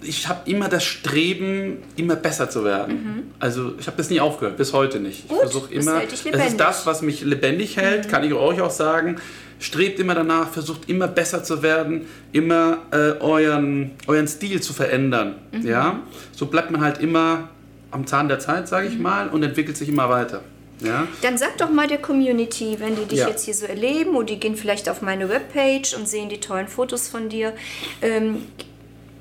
ich 0.00 0.26
habe 0.28 0.48
immer 0.50 0.68
das 0.68 0.84
Streben, 0.84 1.78
immer 1.96 2.16
besser 2.16 2.48
zu 2.48 2.64
werden. 2.64 3.32
Also 3.38 3.74
ich 3.78 3.86
habe 3.86 3.96
das 3.98 4.08
nie 4.08 4.20
aufgehört, 4.20 4.56
bis 4.56 4.72
heute 4.72 5.00
nicht. 5.00 5.24
Ich 5.26 5.30
Mhm. 5.30 5.36
Versuche 5.36 5.74
immer, 5.74 6.00
das. 6.00 6.24
Mhm. 6.24 6.32
ist 6.40 6.58
das, 6.60 6.86
was 6.86 7.02
mich 7.02 7.20
lebendig 7.22 7.76
hält, 7.76 8.08
kann 8.08 8.24
ich 8.24 8.32
euch 8.32 8.60
auch 8.62 8.70
sagen. 8.70 9.16
Strebt 9.58 9.98
immer 10.00 10.14
danach, 10.14 10.48
versucht 10.50 10.88
immer 10.88 11.08
besser 11.08 11.42
zu 11.42 11.62
werden, 11.62 12.06
immer 12.32 12.78
äh, 12.90 13.18
euren, 13.20 13.92
euren 14.06 14.28
Stil 14.28 14.60
zu 14.62 14.72
verändern. 14.72 15.34
Mhm. 15.52 15.66
Ja? 15.66 16.00
So 16.32 16.46
bleibt 16.46 16.70
man 16.70 16.80
halt 16.82 16.98
immer 17.00 17.48
am 17.96 18.06
Zahn 18.06 18.28
der 18.28 18.38
Zeit, 18.38 18.68
sage 18.68 18.88
Mhm. 18.88 18.92
ich 18.94 18.98
mal, 19.00 19.28
und 19.28 19.42
entwickelt 19.42 19.76
sich 19.76 19.88
immer 19.88 20.08
weiter. 20.08 20.42
Ja? 20.80 21.08
Dann 21.22 21.38
sag 21.38 21.56
doch 21.56 21.70
mal 21.70 21.88
der 21.88 21.98
Community, 21.98 22.76
wenn 22.78 22.94
die 22.96 23.06
dich 23.06 23.20
Ja. 23.20 23.28
jetzt 23.28 23.44
hier 23.46 23.54
so 23.54 23.64
erleben 23.66 24.14
und 24.14 24.28
die 24.28 24.38
gehen 24.38 24.56
vielleicht 24.56 24.88
auf 24.90 25.00
meine 25.02 25.28
Webpage 25.30 25.94
und 25.94 26.06
sehen 26.06 26.28
die 26.28 26.38
tollen 26.38 26.68
Fotos 26.68 27.08
von 27.08 27.28
dir. 27.30 27.54
Ähm, 28.02 28.42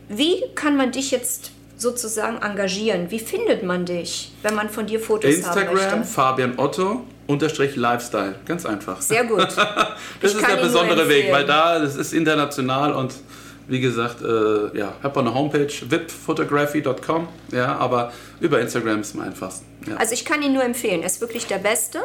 wie 0.10 0.44
kann 0.54 0.76
man 0.76 0.92
dich 0.92 1.12
jetzt 1.12 1.52
sozusagen 1.78 2.38
engagieren? 2.42 3.10
Wie 3.10 3.20
findet 3.20 3.64
man 3.64 3.86
dich, 3.86 4.34
wenn 4.44 4.54
man 4.56 4.70
von 4.70 4.86
dir 4.86 5.00
Fotos 5.00 5.30
haben 5.32 5.36
Instagram, 5.38 5.74
möchte? 5.76 6.04
Fabian 6.04 6.54
Otto, 6.58 7.04
unterstrich 7.28 7.76
Lifestyle. 7.78 8.36
Ganz 8.46 8.66
einfach. 8.66 9.02
Sehr 9.02 9.24
gut. 9.24 9.48
Das 10.22 10.32
Ich 10.34 10.38
ist 10.38 10.48
der 10.48 10.58
besondere 10.58 11.08
Weg, 11.08 11.32
weil 11.32 11.46
da, 11.46 11.80
das 11.80 11.96
ist 11.96 12.14
international 12.14 12.94
und 12.94 13.14
wie 13.68 13.80
gesagt, 13.80 14.22
äh, 14.22 14.78
ja, 14.78 14.94
habe 15.02 15.20
eine 15.20 15.34
Homepage, 15.34 15.74
vipphotography.com, 15.90 17.28
ja, 17.52 17.76
aber 17.78 18.14
über 18.40 18.62
Instagram 18.62 19.02
ist 19.02 19.16
am 19.16 19.22
einfachsten. 19.22 19.66
Ja. 19.88 19.96
Also 19.98 20.14
ich 20.14 20.24
kann 20.26 20.42
ihn 20.42 20.54
nur 20.54 20.64
empfehlen. 20.64 21.02
Er 21.02 21.08
ist 21.08 21.22
wirklich 21.22 21.46
der 21.48 21.60
Beste. 21.60 22.04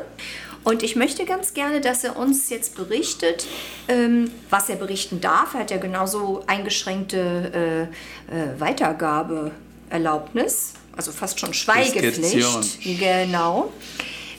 Und 0.63 0.83
ich 0.83 0.95
möchte 0.95 1.25
ganz 1.25 1.55
gerne, 1.55 1.81
dass 1.81 2.05
er 2.05 2.19
uns 2.19 2.51
jetzt 2.51 2.77
berichtet, 2.77 3.47
ähm, 3.89 4.31
was 4.51 4.69
er 4.69 4.77
berichten 4.77 5.23
darf. 5.23 5.55
Er 5.55 5.61
hat 5.61 5.71
ja 5.71 5.79
genauso 5.79 6.45
eingeschränkte 6.47 7.89
äh, 8.31 8.35
äh, 8.35 8.49
Weitergabeerlaubnis, 8.59 10.75
also 10.97 11.13
fast 11.13 11.41
schon 11.41 11.55
Schweigepflicht. 11.55 12.83
Genau. 12.83 13.73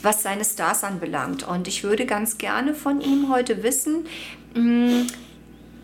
Was 0.02 0.22
seine 0.22 0.44
Stars 0.44 0.84
anbelangt. 0.84 1.42
Und 1.46 1.66
ich 1.66 1.82
würde 1.82 2.06
ganz 2.06 2.38
gerne 2.38 2.72
von 2.74 3.00
ihm 3.00 3.32
heute 3.32 3.64
wissen, 3.64 4.06
mh, 4.54 5.06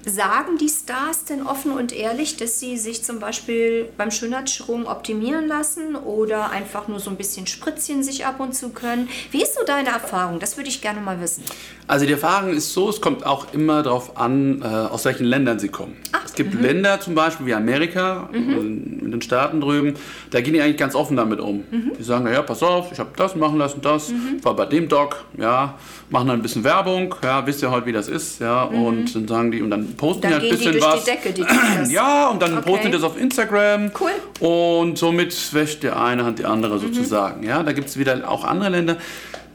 Sagen 0.08 0.56
die 0.58 0.70
Stars 0.70 1.26
denn 1.26 1.42
offen 1.46 1.72
und 1.72 1.92
ehrlich, 1.92 2.38
dass 2.38 2.58
sie 2.58 2.78
sich 2.78 3.04
zum 3.04 3.18
Beispiel 3.18 3.90
beim 3.98 4.10
Schönheitschirurgen 4.10 4.86
optimieren 4.86 5.46
lassen 5.46 5.96
oder 5.96 6.50
einfach 6.50 6.88
nur 6.88 6.98
so 6.98 7.10
ein 7.10 7.16
bisschen 7.16 7.46
Spritzchen 7.46 8.02
sich 8.02 8.24
ab 8.24 8.40
und 8.40 8.54
zu 8.54 8.70
können? 8.70 9.10
Wie 9.30 9.42
ist 9.42 9.54
so 9.54 9.64
deine 9.66 9.90
Erfahrung? 9.90 10.38
Das 10.38 10.56
würde 10.56 10.70
ich 10.70 10.80
gerne 10.80 11.02
mal 11.02 11.20
wissen. 11.20 11.44
Also 11.86 12.06
die 12.06 12.12
Erfahrung 12.12 12.54
ist 12.54 12.72
so, 12.72 12.88
es 12.88 13.00
kommt 13.02 13.26
auch 13.26 13.52
immer 13.52 13.82
darauf 13.82 14.16
an, 14.16 14.62
äh, 14.62 14.64
aus 14.64 15.04
welchen 15.04 15.24
Ländern 15.24 15.58
sie 15.58 15.68
kommen. 15.68 15.96
es 16.24 16.34
gibt 16.34 16.54
Länder 16.54 17.00
zum 17.00 17.14
Beispiel 17.14 17.46
wie 17.46 17.54
Amerika, 17.54 18.28
in, 18.32 19.00
in 19.00 19.10
den 19.10 19.22
Staaten 19.22 19.60
drüben, 19.60 19.94
da 20.30 20.40
gehen 20.40 20.54
die 20.54 20.60
eigentlich 20.60 20.76
ganz 20.76 20.94
offen 20.94 21.16
damit 21.16 21.40
um. 21.40 21.64
Die 21.98 22.02
sagen, 22.02 22.26
ja, 22.26 22.42
pass 22.42 22.62
auf, 22.62 22.92
ich 22.92 22.98
habe 22.98 23.10
das 23.16 23.36
machen 23.36 23.58
lassen, 23.58 23.80
das, 23.82 24.12
war 24.42 24.54
bei 24.54 24.66
dem 24.66 24.88
Doc, 24.88 25.24
ja, 25.38 25.74
machen 26.10 26.28
dann 26.28 26.38
ein 26.38 26.42
bisschen 26.42 26.64
Werbung, 26.64 27.14
ja, 27.22 27.46
wisst 27.46 27.62
ihr 27.62 27.70
halt, 27.70 27.86
wie 27.86 27.92
das 27.92 28.08
ist, 28.08 28.40
ja, 28.40 28.64
und 28.64 29.14
dann 29.14 29.28
sagen 29.28 29.50
die, 29.50 29.62
und 29.62 29.70
dann 29.70 29.96
posten 29.98 30.22
Dann 30.22 30.30
die 30.30 30.34
halt 30.34 30.42
ein 30.44 30.50
die 30.50 30.56
bisschen 30.56 30.72
durch 30.72 30.84
was. 30.84 31.04
die 31.04 31.10
Decke, 31.10 31.32
die. 31.32 31.44
Ja, 31.92 32.28
und 32.28 32.40
dann 32.40 32.56
Okay. 32.58 32.70
posten 32.70 32.86
die 32.86 32.92
das 32.92 33.02
auf 33.02 33.18
Instagram. 33.20 33.90
Cool. 34.00 34.48
Und 34.48 34.96
somit 34.96 35.52
wäscht 35.52 35.82
der 35.82 36.00
eine 36.02 36.24
Hand 36.24 36.38
die 36.38 36.46
andere 36.46 36.78
sozusagen. 36.78 37.42
Ja, 37.44 37.62
da 37.62 37.72
gibt 37.72 37.88
es 37.88 37.98
wieder 37.98 38.26
auch 38.30 38.44
andere 38.44 38.70
Länder. 38.70 38.96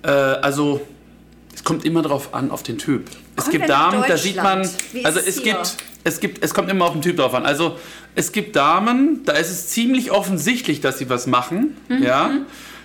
Äh, 0.04 0.10
also 0.10 0.82
es 1.56 1.64
kommt 1.64 1.86
immer 1.86 2.02
darauf 2.04 2.34
an, 2.36 2.52
auf 2.52 2.62
den 2.62 2.78
Typ. 2.78 3.08
Es 3.36 3.46
Kommen 3.46 3.58
gibt 3.58 3.70
Damen, 3.70 4.04
da 4.08 4.18
sieht 4.18 4.36
man, 4.36 4.60
also 5.04 5.20
es 5.20 5.40
hier? 5.40 5.54
gibt, 5.54 5.78
es 6.04 6.20
gibt, 6.20 6.44
es 6.44 6.54
kommt 6.54 6.70
immer 6.70 6.86
auf 6.86 6.92
den 6.94 7.02
Typ 7.02 7.18
drauf 7.18 7.34
an. 7.34 7.46
Also 7.46 7.78
es 8.16 8.32
gibt 8.32 8.56
Damen, 8.56 9.22
da 9.26 9.34
ist 9.34 9.50
es 9.50 9.70
ziemlich 9.70 10.12
offensichtlich, 10.12 10.82
dass 10.82 11.00
sie 11.00 11.10
was 11.10 11.26
machen. 11.26 11.78
Mhm. 11.90 12.04
Ja. 12.04 12.30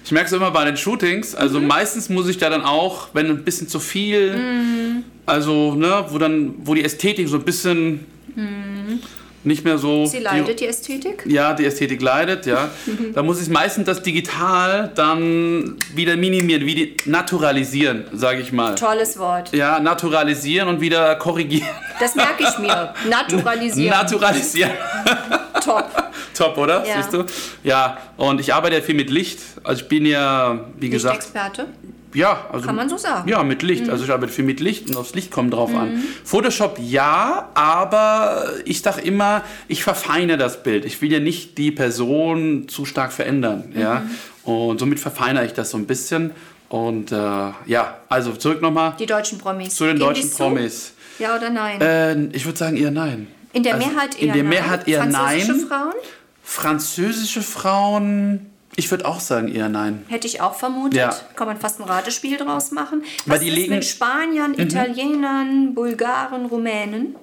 Ich 0.05 0.13
merke 0.13 0.29
es 0.29 0.33
immer 0.33 0.51
bei 0.53 0.65
den 0.65 0.77
Shootings. 0.79 1.35
Also 1.35 1.61
meistens 1.61 2.09
muss 2.09 2.29
ich 2.29 2.39
da 2.39 2.49
dann 2.49 2.63
auch, 2.65 3.09
wenn 3.13 3.27
ein 3.27 3.45
bisschen 3.45 3.69
zu 3.69 3.79
viel, 3.81 4.37
Mhm. 4.37 5.05
Also 5.29 5.75
ne, 5.75 6.05
wo 6.09 6.19
dann, 6.19 6.55
wo 6.59 6.75
die 6.75 6.85
Ästhetik 6.85 7.29
so 7.29 7.37
ein 7.37 7.45
bisschen 7.45 8.07
Mhm. 8.35 9.01
nicht 9.45 9.65
mehr 9.65 9.79
so. 9.79 10.07
Sie 10.07 10.19
leidet 10.21 10.61
die 10.61 10.67
Ästhetik? 10.67 11.25
Ja, 11.27 11.55
die 11.55 11.65
Ästhetik 11.65 12.01
leidet, 12.01 12.47
ja. 12.47 12.69
da 13.15 13.23
muss 13.23 13.43
ich 13.43 13.49
meistens 13.49 13.87
das 13.87 14.03
digital 14.03 14.93
dann 14.95 15.77
wieder 15.95 16.17
minimieren, 16.17 16.65
wie 16.65 16.95
naturalisieren, 17.07 18.05
sage 18.13 18.41
ich 18.41 18.53
mal. 18.53 18.75
Tolles 18.77 19.19
Wort. 19.19 19.53
Ja, 19.55 19.81
naturalisieren 19.81 20.69
und 20.69 20.81
wieder 20.81 21.17
korrigieren. 21.17 21.69
Das 21.99 22.15
merke 22.15 22.45
ich 22.49 22.59
mir. 22.59 22.95
Naturalisieren. 23.11 23.91
Naturalisieren. 23.99 24.73
Top. 25.65 25.91
Top, 26.35 26.57
oder? 26.57 26.87
Ja. 26.87 26.97
Siehst 27.03 27.13
du? 27.13 27.25
Ja, 27.65 27.99
und 28.17 28.41
ich 28.41 28.55
arbeite 28.55 28.77
ja 28.77 28.83
viel 28.83 28.95
mit 28.95 29.11
Licht. 29.11 29.41
Also 29.65 29.83
ich 29.83 29.89
bin 29.89 30.07
ja, 30.07 30.61
wie 30.79 30.89
gesagt, 30.91 31.17
Lichtexperte? 31.17 31.67
Ja, 32.15 32.47
also 32.53 32.67
Kann 32.67 32.77
man 32.77 32.89
so 32.89 32.97
sagen. 32.97 33.29
Ja, 33.29 33.43
mit 33.43 33.63
Licht. 33.63 33.89
Also 33.89 34.05
ich 34.05 34.11
arbeite 34.11 34.33
viel 34.33 34.45
mit 34.45 34.61
Licht 34.61 34.89
und 34.89 34.97
aufs 34.97 35.15
Licht 35.15 35.31
kommt 35.31 35.53
drauf 35.55 35.75
an. 35.75 36.03
Photoshop 36.25 36.79
ja, 36.81 37.49
aber 37.55 38.51
ich 38.65 38.83
sag 38.83 38.99
immer, 39.05 39.43
ich 39.69 39.83
verfeine 39.85 40.37
das 40.37 40.63
Bild. 40.63 40.85
Ich 40.85 41.01
will 41.03 41.13
ja 41.13 41.21
nicht 41.21 41.59
die 41.59 41.71
Person 41.71 42.69
zu 42.69 42.85
stark 42.85 43.13
verändern, 43.13 43.73
ja. 43.77 44.03
Und 44.45 44.79
somit 44.81 44.99
verfeinere 45.01 45.45
ich 45.45 45.53
das 45.53 45.71
so 45.71 45.77
ein 45.77 45.87
bisschen. 45.87 46.31
Und 46.69 47.13
äh, 47.13 47.17
ja, 47.17 47.99
also 48.09 48.33
zurück 48.33 48.61
nochmal 48.61 48.95
Die 48.99 49.07
deutschen 49.07 49.39
Promis. 49.39 49.75
zu 49.75 49.85
den 49.85 49.97
Geben 49.97 50.09
deutschen 50.09 50.23
die's 50.23 50.33
zu? 50.33 50.43
Promis. 50.43 50.93
Ja 51.19 51.37
oder 51.37 51.51
nein? 51.51 51.81
Äh, 51.81 52.37
ich 52.37 52.45
würde 52.45 52.59
sagen 52.59 52.77
eher 52.77 52.91
nein. 52.91 53.27
in 53.53 53.63
der 53.63 53.75
also 53.75 53.87
Mehrheit 53.89 54.15
eher 54.17 54.21
in 54.23 54.33
der 54.35 54.43
nein. 54.43 54.49
Mehrheit 54.51 54.89
eher 54.89 55.03
Französische 55.03 55.53
nein. 55.53 55.67
Frauen? 55.67 55.95
Französische 56.43 57.43
Frauen, 57.43 58.47
ich 58.79 58.91
würde 58.91 59.05
auch 59.07 59.21
sagen 59.21 59.49
eher 59.49 59.69
nein. 59.69 60.05
Hätte 60.09 60.27
ich 60.27 60.41
auch 60.41 60.55
vermutet. 60.55 60.95
Ja. 60.99 61.15
Kann 61.37 61.47
man 61.49 61.59
fast 61.59 61.81
ein 61.81 61.85
Ratespiel 61.85 62.37
draus 62.39 62.71
machen. 62.71 63.03
Weil 63.27 63.35
Was 63.37 63.41
die 63.43 63.49
ist 63.49 63.55
legen- 63.57 63.71
Mhm. 63.71 63.75
mit 63.77 63.85
Spaniern, 63.85 64.55
Italienern, 64.55 65.75
Bulgaren, 65.75 66.47
Rumänen? 66.47 67.17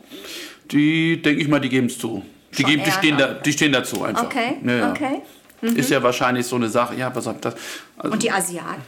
Die, 0.72 1.22
denke 1.22 1.42
ich 1.42 1.48
mal, 1.48 1.60
die 1.60 1.70
geben 1.70 1.88
es 1.88 1.98
zu. 1.98 2.24
Die, 2.58 2.64
geben, 2.64 2.84
die, 2.86 2.92
stehen 2.92 3.18
da, 3.18 3.34
die 3.34 3.52
stehen 3.54 3.72
dazu 3.72 4.04
einfach. 4.04 4.26
Okay, 4.26 4.58
Ja, 4.66 4.72
ja. 4.78 4.90
okay. 4.92 5.22
Ist 5.62 5.90
ja 5.90 6.02
wahrscheinlich 6.04 6.46
so 6.46 6.56
eine 6.58 6.70
Sache. 6.70 6.96
Ja, 6.96 7.14
auf, 7.28 7.36
das, 7.42 7.56
also, 7.98 8.14
Und 8.14 8.22
die 8.22 8.30
Asiaten? 8.32 8.82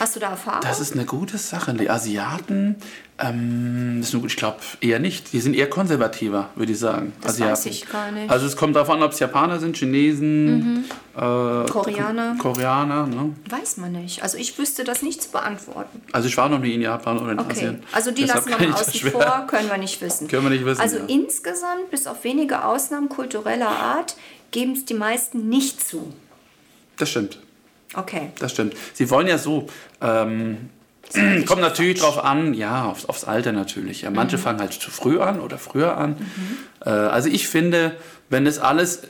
Hast 0.00 0.16
du 0.16 0.20
da 0.20 0.30
Erfahrung? 0.30 0.62
das 0.62 0.80
ist 0.80 0.94
eine 0.94 1.04
gute 1.04 1.36
Sache. 1.38 1.74
Die 1.74 1.90
Asiaten, 1.90 2.76
ähm, 3.18 4.00
ist 4.00 4.14
nur 4.14 4.24
ich 4.24 4.36
glaube 4.36 4.56
eher 4.80 4.98
nicht. 4.98 5.32
Die 5.34 5.40
sind 5.40 5.54
eher 5.54 5.68
konservativer, 5.68 6.48
würde 6.56 6.72
ich 6.72 6.78
sagen. 6.78 7.12
Das 7.20 7.32
Asiaten. 7.32 7.52
weiß 7.52 7.66
ich 7.66 7.86
gar 7.88 8.10
nicht. 8.10 8.24
Mhm. 8.24 8.30
Also 8.30 8.46
es 8.46 8.56
kommt 8.56 8.76
darauf 8.76 8.88
an, 8.88 9.02
ob 9.02 9.12
es 9.12 9.18
Japaner 9.18 9.60
sind, 9.60 9.76
Chinesen, 9.76 10.86
äh, 11.14 11.20
Koreaner? 11.20 12.36
Koreaner. 12.38 13.06
Ne? 13.06 13.34
Weiß 13.50 13.76
man 13.76 13.92
nicht. 13.92 14.22
Also 14.22 14.38
ich 14.38 14.58
wüsste 14.58 14.84
das 14.84 15.02
nicht 15.02 15.22
zu 15.22 15.30
beantworten. 15.30 16.00
Also 16.12 16.28
ich 16.28 16.36
war 16.38 16.48
noch 16.48 16.60
nie 16.60 16.74
in 16.74 16.80
Japan 16.80 17.18
oder 17.18 17.32
in 17.32 17.38
Okay, 17.38 17.52
Asien. 17.52 17.82
also 17.92 18.10
die 18.10 18.22
Deshalb 18.22 18.46
lassen 18.48 18.60
wir 18.60 18.68
mal 18.70 18.74
außen 18.80 19.10
vor, 19.10 19.46
können 19.48 19.68
wir 19.68 19.76
nicht 19.78 20.00
wissen. 20.00 20.26
Können 20.28 20.44
wir 20.44 20.50
nicht 20.50 20.64
wissen, 20.64 20.80
Also 20.80 20.96
ja. 20.96 21.04
insgesamt, 21.08 21.90
bis 21.90 22.06
auf 22.06 22.24
wenige 22.24 22.64
Ausnahmen 22.64 23.10
kultureller 23.10 23.68
Art, 23.68 24.16
geben 24.50 24.72
es 24.72 24.86
die 24.86 24.94
meisten 24.94 25.48
nicht 25.50 25.86
zu. 25.86 26.12
Das 26.96 27.10
stimmt. 27.10 27.38
Okay. 27.94 28.30
Das 28.38 28.52
stimmt. 28.52 28.74
Sie 28.94 29.10
wollen 29.10 29.26
ja 29.26 29.38
so. 29.38 29.66
Ähm, 30.00 30.70
kommt 31.46 31.60
natürlich 31.60 31.98
drauf 32.00 32.22
an, 32.22 32.54
ja, 32.54 32.84
aufs, 32.84 33.04
aufs 33.06 33.24
Alter 33.24 33.50
natürlich. 33.52 34.02
Ja, 34.02 34.10
manche 34.10 34.38
fangen 34.38 34.60
halt 34.60 34.72
zu 34.72 34.90
früh 34.90 35.18
an 35.20 35.40
oder 35.40 35.58
früher 35.58 35.96
an. 35.96 36.16
Äh, 36.84 36.90
also 36.90 37.28
ich 37.28 37.48
finde, 37.48 37.96
wenn 38.28 38.44
das 38.44 38.58
alles 38.60 39.02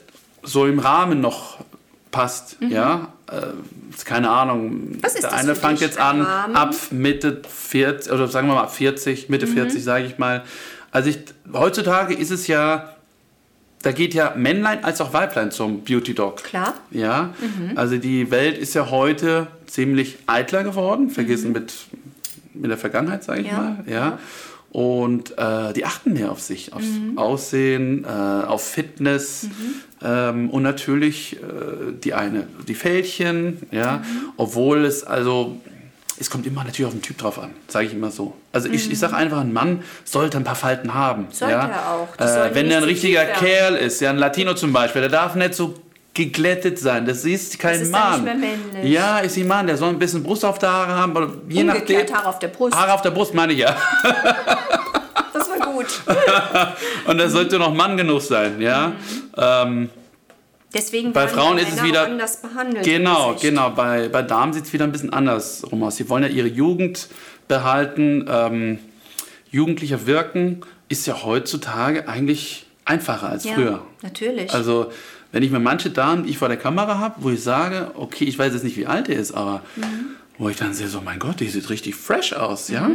so 0.42 0.66
im 0.66 0.78
Rahmen 0.78 1.20
noch 1.20 1.58
passt, 2.10 2.56
ja, 2.60 3.08
äh, 3.30 3.42
keine 4.04 4.30
Ahnung, 4.30 4.98
Was 5.02 5.14
ist 5.14 5.24
der 5.24 5.34
eine 5.34 5.54
fängt 5.54 5.80
jetzt 5.80 5.98
an 6.00 6.22
Rahmen? 6.22 6.56
ab 6.56 6.74
Mitte 6.90 7.42
40 7.46 8.10
oder 8.12 8.26
sagen 8.28 8.48
wir 8.48 8.54
mal 8.54 8.62
ab 8.62 8.74
40, 8.74 9.28
Mitte 9.28 9.46
40 9.46 9.84
sage 9.84 10.06
ich 10.06 10.18
mal. 10.18 10.42
Also 10.90 11.10
ich, 11.10 11.18
heutzutage 11.52 12.14
ist 12.14 12.30
es 12.30 12.46
ja, 12.46 12.96
da 13.82 13.92
geht 13.92 14.12
ja 14.14 14.34
Männlein 14.36 14.84
als 14.84 15.00
auch 15.00 15.12
Weiblein 15.12 15.50
zum 15.50 15.82
Beauty 15.84 16.14
Dog. 16.14 16.44
Klar. 16.44 16.74
Ja, 16.90 17.34
also 17.76 17.96
die 17.96 18.30
Welt 18.30 18.58
ist 18.58 18.74
ja 18.74 18.90
heute 18.90 19.46
ziemlich 19.66 20.18
eitler 20.26 20.64
geworden, 20.64 21.08
vergessen 21.10 21.52
mit, 21.52 21.72
mit 22.52 22.70
der 22.70 22.78
Vergangenheit, 22.78 23.24
sage 23.24 23.40
ich 23.40 23.46
Ja, 23.46 23.58
mal. 23.58 23.84
Ja. 23.86 24.18
Und 24.70 25.36
äh, 25.36 25.72
die 25.72 25.84
achten 25.84 26.12
mehr 26.12 26.30
auf 26.30 26.40
sich, 26.40 26.72
aufs 26.72 26.86
Aussehen, 27.16 28.04
äh, 28.04 28.08
auf 28.08 28.62
Fitness 28.62 29.48
ähm, 30.00 30.48
und 30.50 30.62
natürlich 30.62 31.38
äh, 31.38 31.92
die 32.04 32.14
eine, 32.14 32.46
die 32.68 32.76
Fältchen, 32.76 33.58
ja, 33.72 34.04
obwohl 34.36 34.84
es 34.84 35.02
also 35.02 35.60
es 36.20 36.28
kommt 36.28 36.46
immer 36.46 36.62
natürlich 36.62 36.86
auf 36.86 36.92
den 36.92 37.02
Typ 37.02 37.16
drauf 37.16 37.38
an, 37.38 37.50
sage 37.66 37.86
ich 37.86 37.94
immer 37.94 38.10
so. 38.10 38.34
Also 38.52 38.68
ich, 38.68 38.90
ich 38.92 38.98
sage 38.98 39.16
einfach, 39.16 39.40
ein 39.40 39.54
Mann 39.54 39.82
sollte 40.04 40.36
ein 40.36 40.44
paar 40.44 40.54
Falten 40.54 40.92
haben. 40.92 41.28
Sollte 41.30 41.54
ja? 41.54 41.66
er 41.66 41.90
auch. 41.92 42.08
Äh, 42.18 42.54
wenn 42.54 42.68
der 42.68 42.78
ein 42.78 42.84
richtiger. 42.84 43.24
Kerl 43.24 43.74
ist, 43.76 44.00
ja, 44.00 44.10
ein 44.10 44.18
Latino 44.18 44.52
zum 44.54 44.72
Beispiel, 44.72 45.00
der 45.00 45.10
darf 45.10 45.34
nicht 45.34 45.54
so 45.54 45.74
geglättet 46.12 46.78
sein. 46.78 47.06
Das 47.06 47.24
ist 47.24 47.58
kein 47.58 47.72
Das 47.72 47.82
ist 47.82 47.94
dann 47.94 48.24
Mann. 48.24 48.24
nicht 48.24 48.38
mehr 48.38 48.56
männlich. 48.56 48.92
Ja, 48.92 49.18
ist 49.20 49.38
ein 49.38 49.48
Mann, 49.48 49.66
der 49.66 49.78
soll 49.78 49.88
ein 49.88 49.98
bisschen 49.98 50.22
Brust 50.22 50.44
auf 50.44 50.58
der 50.58 50.70
Haare 50.70 50.94
haben. 50.94 51.16
aber 51.16 51.32
Je 51.48 51.62
Umgekehrt, 51.62 52.10
nachdem, 52.10 52.16
Haare 52.16 52.28
auf 52.28 52.38
der 52.38 52.48
Brust. 52.48 52.76
Haare 52.76 52.92
auf 52.92 53.02
der 53.02 53.10
Brust 53.10 53.32
meine 53.32 53.52
ich 53.54 53.60
ja. 53.60 53.74
Das 55.32 55.48
war 55.48 55.72
gut. 55.72 55.86
Und 57.06 57.18
er 57.18 57.30
sollte 57.30 57.58
noch 57.58 57.72
Mann 57.72 57.96
genug 57.96 58.20
sein, 58.20 58.60
ja. 58.60 58.92
Ähm, 59.38 59.88
Deswegen 60.72 61.12
Bei 61.12 61.26
Frauen 61.26 61.58
ist 61.58 61.72
es 61.72 61.82
wieder- 61.82 62.04
anders 62.04 62.40
behandelt. 62.40 62.84
Genau, 62.84 63.34
genau. 63.40 63.70
Bei, 63.70 64.08
bei 64.08 64.22
Damen 64.22 64.52
sieht 64.52 64.64
es 64.64 64.72
wieder 64.72 64.84
ein 64.84 64.92
bisschen 64.92 65.12
anders 65.12 65.64
rum 65.70 65.82
aus. 65.82 65.96
Sie 65.96 66.08
wollen 66.08 66.22
ja 66.22 66.28
ihre 66.28 66.46
Jugend 66.48 67.08
behalten. 67.48 68.24
Ähm, 68.28 68.78
jugendlicher 69.50 70.06
wirken 70.06 70.60
ist 70.88 71.06
ja 71.06 71.22
heutzutage 71.24 72.08
eigentlich 72.08 72.66
einfacher 72.84 73.28
als 73.28 73.44
Ja, 73.44 73.54
früher. 73.54 73.82
natürlich. 74.02 74.52
Also, 74.52 74.90
wenn 75.32 75.42
ich 75.42 75.50
mir 75.50 75.60
manche 75.60 75.90
Damen, 75.90 76.24
die 76.24 76.30
ich 76.30 76.38
vor 76.38 76.48
der 76.48 76.56
Kamera 76.56 76.98
habe, 76.98 77.16
wo 77.18 77.30
ich 77.30 77.42
sage, 77.42 77.90
okay, 77.94 78.24
ich 78.24 78.38
weiß 78.38 78.52
jetzt 78.52 78.64
nicht, 78.64 78.76
wie 78.76 78.86
alt 78.86 79.08
er 79.08 79.18
ist, 79.18 79.32
aber 79.32 79.62
Mhm. 79.76 79.82
wo 80.38 80.48
ich 80.48 80.56
dann 80.56 80.72
sehe, 80.74 80.88
so, 80.88 81.00
mein 81.00 81.18
Gott, 81.18 81.40
die 81.40 81.48
sieht 81.48 81.68
richtig 81.70 81.94
fresh 81.96 82.32
aus, 82.32 82.68
ja. 82.68 82.88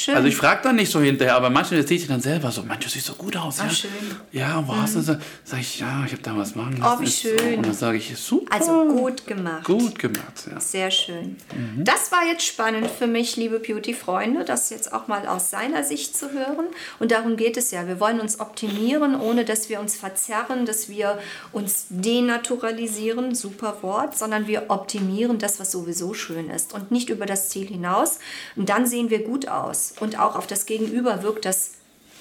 Mhm. 0.00 0.04
Schön. 0.04 0.14
Also 0.16 0.28
ich 0.28 0.36
frage 0.36 0.60
dann 0.62 0.76
nicht 0.76 0.90
so 0.90 1.00
hinterher, 1.00 1.36
aber 1.36 1.50
manchmal 1.50 1.86
sehe 1.86 1.96
ich 1.98 2.06
dann 2.06 2.20
selber 2.20 2.50
so, 2.50 2.62
manche 2.62 2.88
sieht 2.88 3.02
so 3.02 3.12
gut 3.14 3.36
aus. 3.36 3.60
Ah, 3.60 3.64
ja. 3.64 3.70
schön. 3.70 3.90
Ja, 4.32 4.64
wo 4.66 4.74
hast 4.76 4.96
du 4.96 5.00
so? 5.02 5.16
Sag 5.44 5.60
ich, 5.60 5.80
ja, 5.80 6.04
ich 6.06 6.12
habe 6.12 6.22
da 6.22 6.36
was 6.36 6.54
machen 6.54 6.76
Oh, 6.80 6.84
lassen. 6.84 7.02
wie 7.02 7.04
ist 7.06 7.22
so. 7.22 7.28
schön. 7.28 7.56
Und 7.58 7.66
dann 7.66 7.74
sage 7.74 7.98
ich, 7.98 8.16
super. 8.16 8.52
also 8.54 8.84
gut 8.86 9.26
gemacht. 9.26 9.64
Gut 9.64 9.98
gemacht, 9.98 10.48
ja. 10.50 10.58
Sehr 10.60 10.90
schön. 10.90 11.36
Mhm. 11.54 11.84
Das 11.84 12.10
war 12.12 12.24
jetzt 12.26 12.44
spannend 12.46 12.88
für 12.90 13.06
mich, 13.06 13.36
liebe 13.36 13.58
Beauty-Freunde, 13.58 14.44
das 14.44 14.70
jetzt 14.70 14.92
auch 14.92 15.08
mal 15.08 15.26
aus 15.26 15.50
seiner 15.50 15.84
Sicht 15.84 16.16
zu 16.16 16.32
hören. 16.32 16.66
Und 16.98 17.10
darum 17.12 17.36
geht 17.36 17.56
es 17.56 17.70
ja. 17.70 17.86
Wir 17.86 18.00
wollen 18.00 18.20
uns 18.20 18.40
optimieren, 18.40 19.18
ohne 19.20 19.44
dass 19.44 19.68
wir 19.68 19.80
uns 19.80 19.96
verzerren, 19.96 20.66
dass 20.66 20.88
wir 20.88 21.18
uns 21.52 21.86
denaturalisieren, 21.90 23.34
super 23.34 23.78
Wort, 23.82 24.16
sondern 24.16 24.46
wir 24.46 24.64
optimieren 24.68 25.38
das, 25.38 25.60
was 25.60 25.70
sowieso 25.72 26.14
schön 26.14 26.50
ist 26.50 26.72
und 26.72 26.90
nicht 26.90 27.10
über 27.10 27.26
das 27.26 27.48
Ziel 27.48 27.66
hinaus. 27.66 28.18
Und 28.56 28.68
dann 28.68 28.86
sehen 28.86 29.10
wir 29.10 29.22
gut 29.24 29.48
aus. 29.48 29.89
Und 29.98 30.18
auch 30.18 30.36
auf 30.36 30.46
das 30.46 30.66
Gegenüber 30.66 31.22
wirkt 31.22 31.44
das 31.44 31.72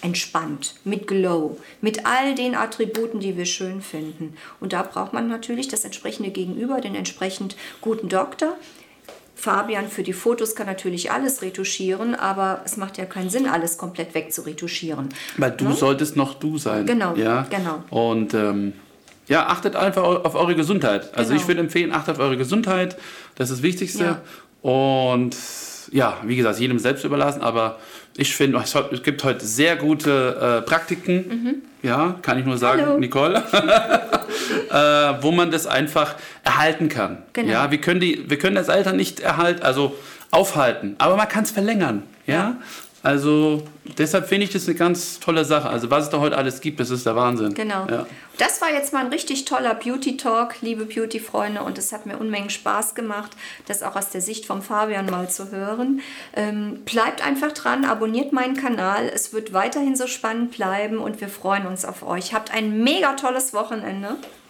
entspannt, 0.01 0.75
mit 0.85 1.07
Glow, 1.07 1.57
mit 1.81 2.05
all 2.05 2.35
den 2.35 2.55
Attributen, 2.55 3.19
die 3.19 3.37
wir 3.37 3.45
schön 3.45 3.81
finden. 3.81 4.35
Und 4.59 4.73
da 4.73 4.81
braucht 4.83 5.13
man 5.13 5.27
natürlich 5.27 5.67
das 5.67 5.83
entsprechende 5.83 6.29
Gegenüber, 6.29 6.79
den 6.79 6.95
entsprechend 6.95 7.55
guten 7.81 8.07
Doktor. 8.07 8.55
Fabian 9.35 9.87
für 9.87 10.03
die 10.03 10.13
Fotos 10.13 10.55
kann 10.55 10.67
natürlich 10.67 11.11
alles 11.11 11.41
retuschieren, 11.41 12.13
aber 12.13 12.61
es 12.65 12.75
macht 12.75 12.97
ja 12.97 13.05
keinen 13.05 13.29
Sinn, 13.29 13.47
alles 13.47 13.77
komplett 13.77 14.13
wegzuretuschieren. 14.13 15.09
Weil 15.37 15.51
du 15.51 15.71
solltest 15.71 16.17
noch 16.17 16.33
du 16.35 16.57
sein. 16.57 16.79
Ne? 16.79 16.93
Genau, 16.93 17.15
ja? 17.15 17.47
genau. 17.49 17.83
Und 17.89 18.33
ähm, 18.33 18.73
ja, 19.27 19.47
achtet 19.47 19.75
einfach 19.75 20.03
auf 20.03 20.35
eure 20.35 20.55
Gesundheit. 20.55 21.15
Also 21.15 21.29
Genau. 21.31 21.41
ich 21.41 21.47
würde 21.47 21.61
empfehlen, 21.61 21.93
achtet 21.93 22.15
auf 22.15 22.19
eure 22.19 22.35
Gesundheit. 22.35 22.97
Das 23.35 23.49
ist 23.49 23.57
das 23.57 23.63
Wichtigste. 23.63 24.03
Ja. 24.03 24.21
Und 24.69 25.37
ja, 25.91 26.17
wie 26.23 26.35
gesagt, 26.35 26.59
jedem 26.59 26.79
selbst 26.79 27.03
überlassen, 27.03 27.41
aber 27.41 27.79
ich 28.17 28.35
finde, 28.35 28.57
es 28.59 29.03
gibt 29.03 29.23
heute 29.23 29.45
sehr 29.45 29.75
gute 29.75 30.61
äh, 30.63 30.67
Praktiken. 30.67 31.61
Ja, 31.81 32.15
kann 32.21 32.37
ich 32.37 32.45
nur 32.45 32.57
sagen, 32.57 32.81
Mhm. 32.81 32.85
Hallo. 32.87 32.99
Nicole. 32.99 33.43
äh, 34.71 35.23
wo 35.23 35.31
man 35.31 35.51
das 35.51 35.67
einfach 35.67 36.15
erhalten 36.43 36.89
kann. 36.89 37.23
Genau. 37.33 37.51
Ja, 37.51 37.71
wir 37.71 37.79
können, 37.79 37.99
die, 37.99 38.29
wir 38.29 38.37
können 38.37 38.55
das 38.55 38.69
Alter 38.69 38.93
nicht 38.93 39.19
erhalten, 39.19 39.63
also 39.63 39.95
aufhalten, 40.31 40.95
aber 40.97 41.15
man 41.15 41.27
kann 41.27 41.43
es 41.43 41.51
verlängern. 41.51 42.03
Ja? 42.27 42.33
Ja. 42.35 42.57
Also 43.01 43.63
deshalb 43.97 44.27
finde 44.27 44.45
ich 44.45 44.51
das 44.51 44.67
eine 44.67 44.75
ganz 44.75 45.19
tolle 45.19 45.45
Sache. 45.45 45.69
Also 45.69 45.89
was 45.89 46.05
es 46.05 46.09
da 46.09 46.19
heute 46.19 46.37
alles 46.37 46.59
gibt, 46.59 46.79
das 46.79 46.89
ist 46.89 47.05
der 47.05 47.15
Wahnsinn. 47.15 47.53
Genau. 47.53 47.87
Ja. 47.89 48.05
Das 48.37 48.61
war 48.61 48.71
jetzt 48.71 48.93
mal 48.93 49.05
ein 49.05 49.11
richtig 49.11 49.45
toller 49.45 49.73
Beauty 49.73 50.17
Talk, 50.17 50.55
liebe 50.61 50.85
Beauty 50.85 51.19
Freunde, 51.19 51.61
und 51.61 51.77
es 51.77 51.91
hat 51.91 52.05
mir 52.05 52.17
Unmengen 52.17 52.49
Spaß 52.49 52.95
gemacht, 52.95 53.31
das 53.67 53.83
auch 53.83 53.95
aus 53.95 54.09
der 54.09 54.21
Sicht 54.21 54.45
vom 54.45 54.61
Fabian 54.61 55.05
mal 55.07 55.29
zu 55.29 55.51
hören. 55.51 56.01
Ähm, 56.35 56.79
bleibt 56.85 57.25
einfach 57.25 57.51
dran, 57.51 57.85
abonniert 57.85 58.33
meinen 58.33 58.55
Kanal, 58.55 59.09
es 59.13 59.33
wird 59.33 59.53
weiterhin 59.53 59.95
so 59.95 60.07
spannend 60.07 60.51
bleiben 60.51 60.97
und 60.97 61.21
wir 61.21 61.29
freuen 61.29 61.67
uns 61.67 61.85
auf 61.85 62.03
euch. 62.03 62.33
Habt 62.33 62.53
ein 62.53 62.83
mega 62.83 63.13
tolles 63.13 63.53
Wochenende. 63.53 64.15